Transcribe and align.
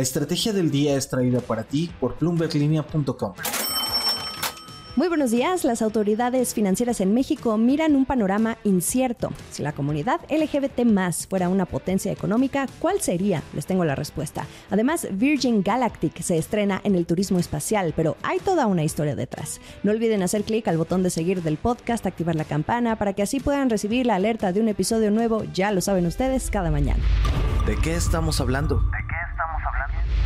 La 0.00 0.04
estrategia 0.04 0.54
del 0.54 0.70
día 0.70 0.96
es 0.96 1.10
traída 1.10 1.40
para 1.40 1.62
ti 1.62 1.90
por 2.00 2.14
plumberlinea.com. 2.14 3.34
Muy 4.96 5.08
buenos 5.08 5.30
días. 5.30 5.62
Las 5.64 5.82
autoridades 5.82 6.54
financieras 6.54 7.02
en 7.02 7.12
México 7.12 7.58
miran 7.58 7.94
un 7.94 8.06
panorama 8.06 8.56
incierto. 8.64 9.30
Si 9.50 9.62
la 9.62 9.72
comunidad 9.72 10.20
LGBT 10.30 10.86
más 10.86 11.26
fuera 11.26 11.50
una 11.50 11.66
potencia 11.66 12.10
económica, 12.10 12.66
¿cuál 12.78 13.02
sería? 13.02 13.42
Les 13.52 13.66
tengo 13.66 13.84
la 13.84 13.94
respuesta. 13.94 14.46
Además, 14.70 15.06
Virgin 15.12 15.62
Galactic 15.62 16.22
se 16.22 16.38
estrena 16.38 16.80
en 16.82 16.94
el 16.94 17.04
turismo 17.04 17.38
espacial, 17.38 17.92
pero 17.94 18.16
hay 18.22 18.38
toda 18.38 18.66
una 18.66 18.84
historia 18.84 19.14
detrás. 19.14 19.60
No 19.82 19.92
olviden 19.92 20.22
hacer 20.22 20.44
clic 20.44 20.66
al 20.68 20.78
botón 20.78 21.02
de 21.02 21.10
seguir 21.10 21.42
del 21.42 21.58
podcast, 21.58 22.06
activar 22.06 22.36
la 22.36 22.44
campana 22.44 22.96
para 22.96 23.12
que 23.12 23.22
así 23.22 23.38
puedan 23.38 23.68
recibir 23.68 24.06
la 24.06 24.14
alerta 24.14 24.50
de 24.52 24.62
un 24.62 24.68
episodio 24.68 25.10
nuevo, 25.10 25.44
ya 25.52 25.72
lo 25.72 25.82
saben 25.82 26.06
ustedes, 26.06 26.50
cada 26.50 26.70
mañana. 26.70 27.02
¿De 27.66 27.76
qué 27.76 27.94
estamos 27.94 28.40
hablando? 28.40 28.82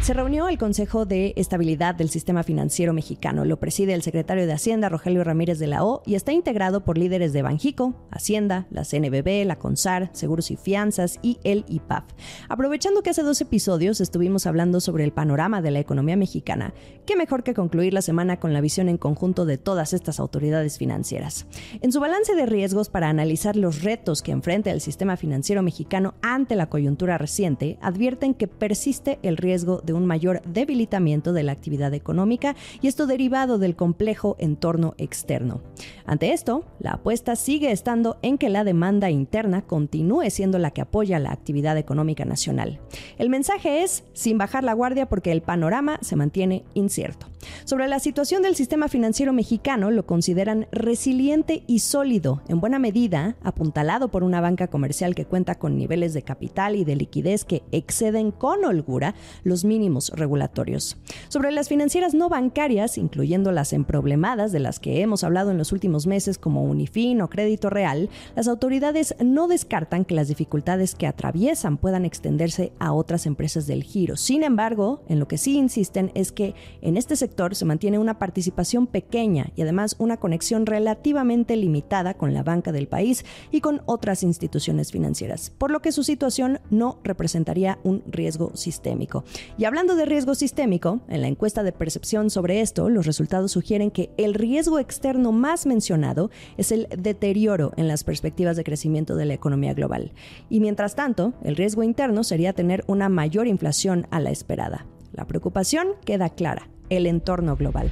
Se 0.04 0.12
reunió 0.12 0.50
el 0.50 0.58
Consejo 0.58 1.06
de 1.06 1.32
Estabilidad 1.34 1.94
del 1.94 2.10
Sistema 2.10 2.42
Financiero 2.42 2.92
Mexicano. 2.92 3.46
Lo 3.46 3.58
preside 3.58 3.94
el 3.94 4.02
secretario 4.02 4.46
de 4.46 4.52
Hacienda, 4.52 4.90
Rogelio 4.90 5.24
Ramírez 5.24 5.58
de 5.58 5.66
la 5.66 5.82
O, 5.82 6.02
y 6.04 6.14
está 6.14 6.30
integrado 6.30 6.84
por 6.84 6.98
líderes 6.98 7.32
de 7.32 7.40
Banjico, 7.40 7.94
Hacienda, 8.10 8.66
la 8.70 8.84
CNBB, 8.84 9.46
la 9.46 9.58
CONSAR, 9.58 10.10
Seguros 10.12 10.50
y 10.50 10.56
Fianzas 10.56 11.18
y 11.22 11.38
el 11.42 11.64
IPAF. 11.68 12.04
Aprovechando 12.50 13.02
que 13.02 13.08
hace 13.08 13.22
dos 13.22 13.40
episodios 13.40 14.02
estuvimos 14.02 14.44
hablando 14.46 14.82
sobre 14.82 15.04
el 15.04 15.12
panorama 15.14 15.62
de 15.62 15.70
la 15.70 15.80
economía 15.80 16.18
mexicana, 16.18 16.74
qué 17.06 17.16
mejor 17.16 17.42
que 17.42 17.54
concluir 17.54 17.94
la 17.94 18.02
semana 18.02 18.38
con 18.38 18.52
la 18.52 18.60
visión 18.60 18.90
en 18.90 18.98
conjunto 18.98 19.46
de 19.46 19.56
todas 19.56 19.94
estas 19.94 20.20
autoridades 20.20 20.76
financieras. 20.76 21.46
En 21.80 21.92
su 21.92 22.00
balance 22.00 22.34
de 22.34 22.44
riesgos 22.44 22.90
para 22.90 23.08
analizar 23.08 23.56
los 23.56 23.82
retos 23.82 24.20
que 24.20 24.32
enfrenta 24.32 24.70
el 24.70 24.82
sistema 24.82 25.16
financiero 25.16 25.62
mexicano 25.62 26.12
ante 26.20 26.56
la 26.56 26.68
coyuntura 26.68 27.16
reciente, 27.16 27.78
advierten 27.80 28.34
que 28.34 28.48
persiste 28.48 29.18
el 29.22 29.38
riesgo 29.38 29.80
de 29.80 29.93
un 29.94 30.06
mayor 30.06 30.42
debilitamiento 30.42 31.32
de 31.32 31.42
la 31.42 31.52
actividad 31.52 31.94
económica 31.94 32.56
y 32.80 32.88
esto 32.88 33.06
derivado 33.06 33.58
del 33.58 33.76
complejo 33.76 34.36
entorno 34.38 34.94
externo. 34.98 35.60
Ante 36.06 36.32
esto, 36.32 36.64
la 36.78 36.92
apuesta 36.92 37.36
sigue 37.36 37.70
estando 37.70 38.18
en 38.22 38.38
que 38.38 38.50
la 38.50 38.64
demanda 38.64 39.10
interna 39.10 39.62
continúe 39.62 40.30
siendo 40.30 40.58
la 40.58 40.70
que 40.70 40.82
apoya 40.82 41.18
la 41.18 41.32
actividad 41.32 41.78
económica 41.78 42.24
nacional. 42.24 42.80
El 43.18 43.30
mensaje 43.30 43.82
es 43.82 44.04
sin 44.12 44.38
bajar 44.38 44.64
la 44.64 44.72
guardia 44.72 45.06
porque 45.06 45.32
el 45.32 45.42
panorama 45.42 45.98
se 46.02 46.16
mantiene 46.16 46.64
incierto. 46.74 47.33
Sobre 47.64 47.88
la 47.88 47.98
situación 47.98 48.42
del 48.42 48.56
sistema 48.56 48.88
financiero 48.88 49.32
mexicano 49.32 49.90
lo 49.90 50.06
consideran 50.06 50.66
resiliente 50.72 51.64
y 51.66 51.80
sólido, 51.80 52.42
en 52.48 52.60
buena 52.60 52.78
medida 52.78 53.36
apuntalado 53.42 54.08
por 54.08 54.24
una 54.24 54.40
banca 54.40 54.68
comercial 54.68 55.14
que 55.14 55.24
cuenta 55.24 55.56
con 55.56 55.76
niveles 55.76 56.14
de 56.14 56.22
capital 56.22 56.76
y 56.76 56.84
de 56.84 56.96
liquidez 56.96 57.44
que 57.44 57.62
exceden 57.72 58.30
con 58.30 58.64
holgura 58.64 59.14
los 59.42 59.64
mínimos 59.64 60.10
regulatorios. 60.14 60.96
Sobre 61.28 61.52
las 61.52 61.68
financieras 61.68 62.14
no 62.14 62.28
bancarias, 62.28 62.98
incluyendo 62.98 63.52
las 63.52 63.72
emproblemadas 63.72 64.52
de 64.52 64.60
las 64.60 64.80
que 64.80 65.00
hemos 65.00 65.24
hablado 65.24 65.50
en 65.50 65.58
los 65.58 65.72
últimos 65.72 66.06
meses 66.06 66.38
como 66.38 66.64
Unifin 66.64 67.20
o 67.20 67.28
Crédito 67.28 67.70
Real, 67.70 68.08
las 68.36 68.48
autoridades 68.48 69.14
no 69.22 69.48
descartan 69.48 70.04
que 70.04 70.14
las 70.14 70.28
dificultades 70.28 70.94
que 70.94 71.06
atraviesan 71.06 71.76
puedan 71.76 72.04
extenderse 72.04 72.72
a 72.78 72.92
otras 72.92 73.26
empresas 73.26 73.66
del 73.66 73.82
giro. 73.82 74.16
Sin 74.16 74.42
embargo, 74.42 75.02
en 75.08 75.18
lo 75.18 75.28
que 75.28 75.38
sí 75.38 75.56
insisten 75.56 76.10
es 76.14 76.32
que 76.32 76.54
en 76.82 76.96
este 76.96 77.16
se 77.52 77.64
mantiene 77.64 77.98
una 77.98 78.18
participación 78.18 78.86
pequeña 78.86 79.50
y 79.56 79.62
además 79.62 79.96
una 79.98 80.18
conexión 80.18 80.66
relativamente 80.66 81.56
limitada 81.56 82.14
con 82.14 82.32
la 82.32 82.42
banca 82.42 82.72
del 82.72 82.88
país 82.88 83.24
y 83.50 83.60
con 83.60 83.82
otras 83.86 84.22
instituciones 84.22 84.92
financieras, 84.92 85.50
por 85.50 85.70
lo 85.70 85.80
que 85.82 85.92
su 85.92 86.04
situación 86.04 86.60
no 86.70 87.00
representaría 87.02 87.78
un 87.82 88.02
riesgo 88.06 88.52
sistémico. 88.54 89.24
Y 89.58 89.64
hablando 89.64 89.96
de 89.96 90.06
riesgo 90.06 90.34
sistémico, 90.34 91.00
en 91.08 91.20
la 91.20 91.28
encuesta 91.28 91.62
de 91.62 91.72
percepción 91.72 92.30
sobre 92.30 92.60
esto, 92.60 92.88
los 92.88 93.06
resultados 93.06 93.52
sugieren 93.52 93.90
que 93.90 94.10
el 94.16 94.34
riesgo 94.34 94.78
externo 94.78 95.32
más 95.32 95.66
mencionado 95.66 96.30
es 96.56 96.72
el 96.72 96.88
deterioro 96.96 97.72
en 97.76 97.88
las 97.88 98.04
perspectivas 98.04 98.56
de 98.56 98.64
crecimiento 98.64 99.16
de 99.16 99.24
la 99.24 99.34
economía 99.34 99.74
global. 99.74 100.12
Y 100.48 100.60
mientras 100.60 100.94
tanto, 100.94 101.34
el 101.42 101.56
riesgo 101.56 101.82
interno 101.82 102.24
sería 102.24 102.52
tener 102.52 102.84
una 102.86 103.08
mayor 103.08 103.46
inflación 103.46 104.06
a 104.10 104.20
la 104.20 104.30
esperada. 104.30 104.86
La 105.12 105.26
preocupación 105.26 105.88
queda 106.04 106.28
clara, 106.30 106.68
el 106.90 107.06
entorno 107.06 107.56
global. 107.56 107.90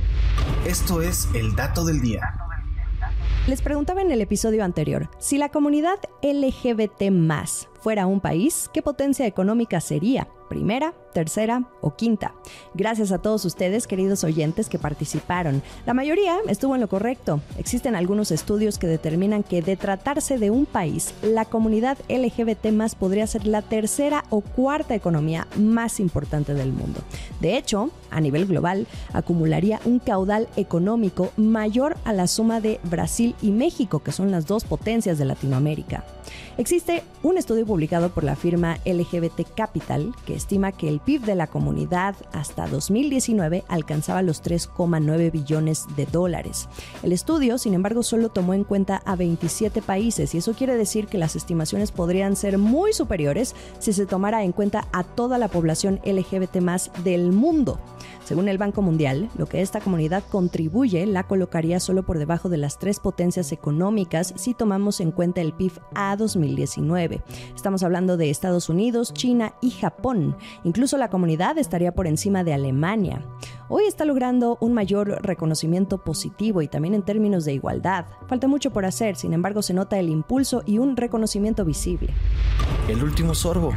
Esto 0.66 1.02
es 1.02 1.28
el 1.34 1.54
dato 1.56 1.84
del 1.84 2.00
día. 2.00 2.34
Les 3.48 3.60
preguntaba 3.60 4.02
en 4.02 4.12
el 4.12 4.20
episodio 4.20 4.62
anterior, 4.62 5.10
si 5.18 5.36
la 5.36 5.48
comunidad 5.48 5.98
LGBT 6.22 7.10
fuera 7.80 8.06
un 8.06 8.20
país, 8.20 8.70
¿qué 8.72 8.82
potencia 8.82 9.26
económica 9.26 9.80
sería? 9.80 10.28
primera, 10.52 10.92
tercera 11.12 11.64
o 11.80 11.94
quinta. 11.94 12.34
Gracias 12.74 13.12
a 13.12 13.18
todos 13.18 13.44
ustedes, 13.44 13.86
queridos 13.86 14.24
oyentes, 14.24 14.68
que 14.68 14.78
participaron. 14.78 15.62
La 15.86 15.94
mayoría 15.94 16.38
estuvo 16.48 16.74
en 16.74 16.80
lo 16.80 16.88
correcto. 16.88 17.40
Existen 17.58 17.94
algunos 17.94 18.30
estudios 18.30 18.78
que 18.78 18.86
determinan 18.86 19.42
que 19.42 19.62
de 19.62 19.76
tratarse 19.76 20.38
de 20.38 20.50
un 20.50 20.66
país, 20.66 21.14
la 21.22 21.44
comunidad 21.44 21.98
LGBT 22.08 22.66
más 22.72 22.94
podría 22.94 23.26
ser 23.26 23.46
la 23.46 23.62
tercera 23.62 24.24
o 24.30 24.40
cuarta 24.40 24.94
economía 24.94 25.46
más 25.56 26.00
importante 26.00 26.54
del 26.54 26.72
mundo. 26.72 27.00
De 27.40 27.56
hecho, 27.56 27.90
a 28.10 28.20
nivel 28.20 28.46
global, 28.46 28.86
acumularía 29.12 29.80
un 29.84 29.98
caudal 29.98 30.48
económico 30.56 31.32
mayor 31.36 31.96
a 32.04 32.12
la 32.12 32.26
suma 32.26 32.60
de 32.60 32.78
Brasil 32.84 33.34
y 33.42 33.50
México, 33.50 34.00
que 34.00 34.12
son 34.12 34.30
las 34.30 34.46
dos 34.46 34.64
potencias 34.64 35.18
de 35.18 35.24
Latinoamérica. 35.24 36.04
Existe 36.58 37.02
un 37.22 37.38
estudio 37.38 37.66
publicado 37.66 38.10
por 38.10 38.24
la 38.24 38.36
firma 38.36 38.78
LGBT 38.84 39.54
Capital 39.54 40.14
que 40.26 40.34
estima 40.34 40.72
que 40.72 40.88
el 40.88 41.00
PIB 41.04 41.22
de 41.22 41.34
la 41.34 41.46
comunidad 41.46 42.14
hasta 42.32 42.66
2019 42.66 43.64
alcanzaba 43.68 44.22
los 44.22 44.42
3,9 44.42 45.30
billones 45.30 45.86
de 45.96 46.06
dólares. 46.06 46.68
El 47.02 47.12
estudio, 47.12 47.58
sin 47.58 47.74
embargo, 47.74 48.02
solo 48.02 48.28
tomó 48.28 48.54
en 48.54 48.64
cuenta 48.64 49.02
a 49.04 49.16
27 49.16 49.82
países 49.82 50.34
y 50.34 50.38
eso 50.38 50.54
quiere 50.54 50.76
decir 50.76 51.06
que 51.06 51.18
las 51.18 51.36
estimaciones 51.36 51.92
podrían 51.92 52.36
ser 52.36 52.58
muy 52.58 52.92
superiores 52.92 53.54
si 53.78 53.92
se 53.92 54.06
tomara 54.06 54.42
en 54.44 54.52
cuenta 54.52 54.86
a 54.92 55.04
toda 55.04 55.38
la 55.38 55.48
población 55.48 56.00
LGBT 56.04 56.56
más 56.56 56.90
del 57.04 57.32
mundo. 57.32 57.78
Según 58.24 58.48
el 58.48 58.58
Banco 58.58 58.82
Mundial, 58.82 59.30
lo 59.36 59.46
que 59.46 59.60
esta 59.60 59.80
comunidad 59.80 60.22
contribuye 60.30 61.06
la 61.06 61.24
colocaría 61.24 61.80
solo 61.80 62.02
por 62.02 62.18
debajo 62.18 62.48
de 62.48 62.56
las 62.56 62.78
tres 62.78 63.00
potencias 63.00 63.52
económicas 63.52 64.32
si 64.36 64.54
tomamos 64.54 65.00
en 65.00 65.10
cuenta 65.10 65.40
el 65.40 65.52
PIB 65.52 65.72
a 65.94 66.16
2019. 66.16 67.22
Estamos 67.54 67.82
hablando 67.82 68.16
de 68.16 68.30
Estados 68.30 68.68
Unidos, 68.68 69.12
China 69.12 69.54
y 69.60 69.70
Japón. 69.70 70.36
Incluso 70.64 70.96
la 70.98 71.10
comunidad 71.10 71.58
estaría 71.58 71.94
por 71.94 72.06
encima 72.06 72.44
de 72.44 72.54
Alemania. 72.54 73.22
Hoy 73.68 73.84
está 73.84 74.04
logrando 74.04 74.58
un 74.60 74.74
mayor 74.74 75.22
reconocimiento 75.22 75.98
positivo 75.98 76.62
y 76.62 76.68
también 76.68 76.94
en 76.94 77.02
términos 77.02 77.44
de 77.44 77.54
igualdad. 77.54 78.06
Falta 78.26 78.46
mucho 78.46 78.70
por 78.70 78.84
hacer, 78.84 79.16
sin 79.16 79.32
embargo 79.32 79.62
se 79.62 79.74
nota 79.74 79.98
el 79.98 80.08
impulso 80.08 80.62
y 80.66 80.78
un 80.78 80.96
reconocimiento 80.96 81.64
visible. 81.64 82.12
El 82.88 83.02
último 83.02 83.34
sorbo. 83.34 83.72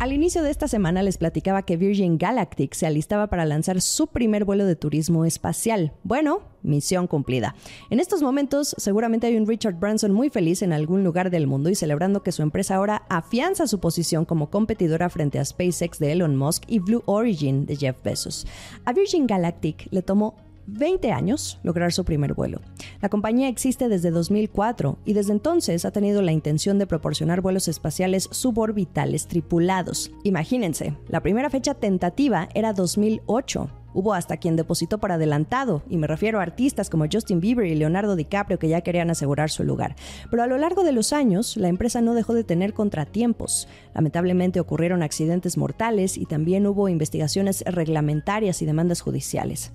Al 0.00 0.12
inicio 0.12 0.44
de 0.44 0.50
esta 0.52 0.68
semana 0.68 1.02
les 1.02 1.18
platicaba 1.18 1.62
que 1.62 1.76
Virgin 1.76 2.18
Galactic 2.18 2.72
se 2.74 2.86
alistaba 2.86 3.26
para 3.26 3.44
lanzar 3.44 3.80
su 3.80 4.06
primer 4.06 4.44
vuelo 4.44 4.64
de 4.64 4.76
turismo 4.76 5.24
espacial. 5.24 5.92
Bueno, 6.04 6.42
misión 6.62 7.08
cumplida. 7.08 7.56
En 7.90 7.98
estos 7.98 8.22
momentos 8.22 8.76
seguramente 8.78 9.26
hay 9.26 9.36
un 9.36 9.48
Richard 9.48 9.74
Branson 9.74 10.12
muy 10.12 10.30
feliz 10.30 10.62
en 10.62 10.72
algún 10.72 11.02
lugar 11.02 11.30
del 11.30 11.48
mundo 11.48 11.68
y 11.68 11.74
celebrando 11.74 12.22
que 12.22 12.30
su 12.30 12.42
empresa 12.42 12.76
ahora 12.76 13.06
afianza 13.08 13.66
su 13.66 13.80
posición 13.80 14.24
como 14.24 14.50
competidora 14.50 15.10
frente 15.10 15.40
a 15.40 15.44
SpaceX 15.44 15.98
de 15.98 16.12
Elon 16.12 16.36
Musk 16.36 16.62
y 16.68 16.78
Blue 16.78 17.02
Origin 17.06 17.66
de 17.66 17.74
Jeff 17.74 17.96
Bezos. 18.04 18.46
A 18.84 18.92
Virgin 18.92 19.26
Galactic 19.26 19.88
le 19.90 20.02
tomó 20.02 20.36
20 20.68 21.10
años 21.12 21.58
lograr 21.62 21.92
su 21.92 22.04
primer 22.04 22.34
vuelo. 22.34 22.60
La 23.00 23.08
compañía 23.08 23.48
existe 23.48 23.88
desde 23.88 24.10
2004 24.10 24.98
y 25.04 25.14
desde 25.14 25.32
entonces 25.32 25.84
ha 25.84 25.90
tenido 25.90 26.22
la 26.22 26.32
intención 26.32 26.78
de 26.78 26.86
proporcionar 26.86 27.40
vuelos 27.40 27.68
espaciales 27.68 28.28
suborbitales 28.30 29.26
tripulados. 29.26 30.10
Imagínense, 30.24 30.94
la 31.08 31.22
primera 31.22 31.50
fecha 31.50 31.74
tentativa 31.74 32.48
era 32.54 32.72
2008. 32.72 33.70
Hubo 33.94 34.12
hasta 34.12 34.36
quien 34.36 34.54
depositó 34.54 34.98
por 34.98 35.12
adelantado, 35.12 35.82
y 35.88 35.96
me 35.96 36.06
refiero 36.06 36.38
a 36.38 36.42
artistas 36.42 36.90
como 36.90 37.06
Justin 37.10 37.40
Bieber 37.40 37.66
y 37.66 37.74
Leonardo 37.74 38.16
DiCaprio 38.16 38.58
que 38.58 38.68
ya 38.68 38.82
querían 38.82 39.10
asegurar 39.10 39.50
su 39.50 39.64
lugar. 39.64 39.96
Pero 40.30 40.42
a 40.42 40.46
lo 40.46 40.58
largo 40.58 40.84
de 40.84 40.92
los 40.92 41.12
años, 41.14 41.56
la 41.56 41.68
empresa 41.68 42.02
no 42.02 42.14
dejó 42.14 42.34
de 42.34 42.44
tener 42.44 42.74
contratiempos. 42.74 43.66
Lamentablemente 43.94 44.60
ocurrieron 44.60 45.02
accidentes 45.02 45.56
mortales 45.56 46.18
y 46.18 46.26
también 46.26 46.66
hubo 46.66 46.88
investigaciones 46.88 47.64
reglamentarias 47.66 48.60
y 48.60 48.66
demandas 48.66 49.00
judiciales. 49.00 49.72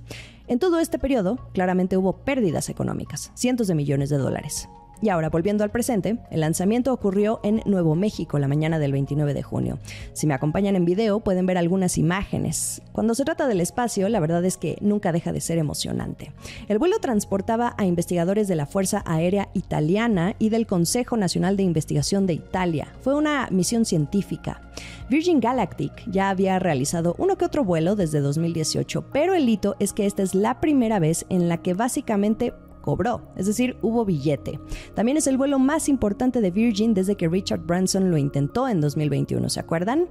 En 0.47 0.59
todo 0.59 0.79
este 0.79 0.99
periodo, 0.99 1.37
claramente 1.53 1.95
hubo 1.95 2.17
pérdidas 2.17 2.67
económicas, 2.67 3.31
cientos 3.33 3.67
de 3.67 3.75
millones 3.75 4.09
de 4.09 4.17
dólares. 4.17 4.67
Y 5.03 5.09
ahora, 5.09 5.29
volviendo 5.29 5.65
al 5.65 5.69
presente, 5.69 6.17
el 6.31 6.39
lanzamiento 6.39 6.93
ocurrió 6.93 7.41
en 7.43 7.61
Nuevo 7.65 7.93
México 7.93 8.39
la 8.39 8.47
mañana 8.47 8.79
del 8.79 8.93
29 8.93 9.33
de 9.33 9.43
junio. 9.43 9.77
Si 10.13 10.27
me 10.27 10.33
acompañan 10.33 10.77
en 10.77 10.85
video, 10.85 11.19
pueden 11.19 11.45
ver 11.45 11.57
algunas 11.57 11.97
imágenes. 11.97 12.81
Cuando 12.93 13.13
se 13.13 13.25
trata 13.25 13.49
del 13.49 13.59
espacio, 13.59 14.07
la 14.07 14.21
verdad 14.21 14.45
es 14.45 14.55
que 14.55 14.77
nunca 14.79 15.11
deja 15.11 15.33
de 15.33 15.41
ser 15.41 15.57
emocionante. 15.57 16.31
El 16.69 16.79
vuelo 16.79 16.99
transportaba 16.99 17.75
a 17.77 17.85
investigadores 17.85 18.47
de 18.47 18.55
la 18.55 18.65
Fuerza 18.65 19.03
Aérea 19.05 19.49
Italiana 19.53 20.37
y 20.39 20.47
del 20.47 20.65
Consejo 20.65 21.17
Nacional 21.17 21.57
de 21.57 21.63
Investigación 21.63 22.25
de 22.25 22.35
Italia. 22.35 22.87
Fue 23.01 23.13
una 23.13 23.49
misión 23.51 23.83
científica. 23.83 24.61
Virgin 25.09 25.41
Galactic 25.41 25.91
ya 26.09 26.29
había 26.29 26.59
realizado 26.59 27.13
uno 27.17 27.37
que 27.37 27.43
otro 27.43 27.65
vuelo 27.65 27.97
desde 27.97 28.21
2018, 28.21 29.09
pero 29.11 29.35
el 29.35 29.49
hito 29.49 29.75
es 29.79 29.91
que 29.91 30.05
esta 30.05 30.23
es 30.23 30.33
la 30.33 30.61
primera 30.61 30.99
vez 30.99 31.25
en 31.27 31.49
la 31.49 31.57
que 31.57 31.73
básicamente 31.73 32.53
cobró, 32.83 33.21
es 33.37 33.47
decir, 33.47 33.77
hubo 33.81 34.05
billete. 34.05 34.59
También 34.93 35.17
es 35.17 35.25
el 35.25 35.37
vuelo 35.37 35.57
más 35.57 35.87
importante 35.87 36.41
de 36.41 36.51
Virgin 36.51 36.93
desde 36.93 37.15
que 37.15 37.29
Richard 37.29 37.61
Branson 37.61 38.11
lo 38.11 38.17
intentó 38.17 38.67
en 38.67 38.81
2021, 38.81 39.49
¿se 39.49 39.61
acuerdan? 39.61 40.09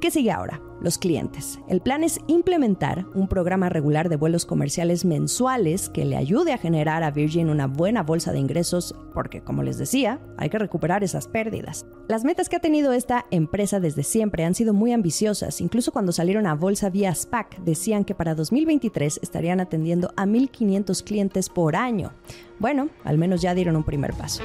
¿Qué 0.00 0.10
sigue 0.10 0.30
ahora? 0.30 0.62
Los 0.80 0.96
clientes. 0.96 1.58
El 1.68 1.82
plan 1.82 2.04
es 2.04 2.20
implementar 2.26 3.04
un 3.14 3.28
programa 3.28 3.68
regular 3.68 4.08
de 4.08 4.16
vuelos 4.16 4.46
comerciales 4.46 5.04
mensuales 5.04 5.90
que 5.90 6.06
le 6.06 6.16
ayude 6.16 6.54
a 6.54 6.58
generar 6.58 7.02
a 7.02 7.10
Virgin 7.10 7.50
una 7.50 7.66
buena 7.66 8.02
bolsa 8.02 8.32
de 8.32 8.38
ingresos 8.38 8.94
porque, 9.12 9.42
como 9.42 9.62
les 9.62 9.76
decía, 9.76 10.18
hay 10.38 10.48
que 10.48 10.58
recuperar 10.58 11.04
esas 11.04 11.28
pérdidas. 11.28 11.84
Las 12.08 12.24
metas 12.24 12.48
que 12.48 12.56
ha 12.56 12.60
tenido 12.60 12.94
esta 12.94 13.26
empresa 13.30 13.78
desde 13.78 14.02
siempre 14.02 14.46
han 14.46 14.54
sido 14.54 14.72
muy 14.72 14.92
ambiciosas. 14.92 15.60
Incluso 15.60 15.92
cuando 15.92 16.12
salieron 16.12 16.46
a 16.46 16.54
bolsa 16.54 16.88
vía 16.88 17.14
SPAC 17.14 17.58
decían 17.58 18.06
que 18.06 18.14
para 18.14 18.34
2023 18.34 19.20
estarían 19.22 19.60
atendiendo 19.60 20.14
a 20.16 20.24
1.500 20.24 21.04
clientes 21.04 21.50
por 21.50 21.76
año. 21.76 22.14
Bueno, 22.58 22.88
al 23.04 23.18
menos 23.18 23.42
ya 23.42 23.54
dieron 23.54 23.76
un 23.76 23.84
primer 23.84 24.14
paso. 24.14 24.42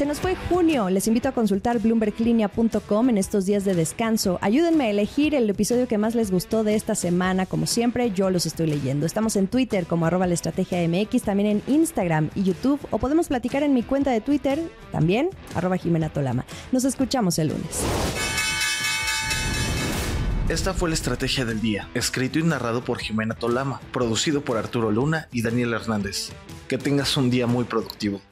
Se 0.00 0.06
nos 0.06 0.18
fue 0.18 0.34
junio. 0.34 0.88
Les 0.88 1.06
invito 1.08 1.28
a 1.28 1.32
consultar 1.32 1.78
bloomberglinea.com 1.78 3.10
en 3.10 3.18
estos 3.18 3.44
días 3.44 3.66
de 3.66 3.74
descanso. 3.74 4.38
Ayúdenme 4.40 4.84
a 4.84 4.90
elegir 4.90 5.34
el 5.34 5.50
episodio 5.50 5.86
que 5.86 5.98
más 5.98 6.14
les 6.14 6.30
gustó 6.30 6.64
de 6.64 6.74
esta 6.74 6.94
semana. 6.94 7.44
Como 7.44 7.66
siempre, 7.66 8.10
yo 8.10 8.30
los 8.30 8.46
estoy 8.46 8.68
leyendo. 8.68 9.04
Estamos 9.04 9.36
en 9.36 9.46
Twitter 9.46 9.84
como 9.84 10.06
arroba 10.06 10.26
la 10.26 10.32
estrategia 10.32 10.78
MX, 10.88 11.24
también 11.24 11.50
en 11.50 11.62
Instagram 11.66 12.30
y 12.34 12.44
YouTube, 12.44 12.80
o 12.90 12.96
podemos 12.96 13.28
platicar 13.28 13.62
en 13.62 13.74
mi 13.74 13.82
cuenta 13.82 14.10
de 14.10 14.22
Twitter, 14.22 14.58
también 14.90 15.28
arroba 15.54 15.76
Jimena 15.76 16.08
Tolama. 16.08 16.46
Nos 16.72 16.86
escuchamos 16.86 17.38
el 17.38 17.48
lunes. 17.48 17.82
Esta 20.48 20.72
fue 20.72 20.88
la 20.88 20.94
estrategia 20.94 21.44
del 21.44 21.60
día, 21.60 21.90
escrito 21.92 22.38
y 22.38 22.42
narrado 22.42 22.82
por 22.82 23.00
Jimena 23.00 23.34
Tolama, 23.34 23.82
producido 23.92 24.40
por 24.40 24.56
Arturo 24.56 24.90
Luna 24.90 25.28
y 25.30 25.42
Daniel 25.42 25.74
Hernández. 25.74 26.30
Que 26.68 26.78
tengas 26.78 27.18
un 27.18 27.28
día 27.28 27.46
muy 27.46 27.64
productivo. 27.64 28.22